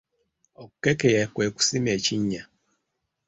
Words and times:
Okukekeya 0.63 1.25
kwe 1.33 1.45
kusima 1.55 1.89
ekinnya. 1.97 2.43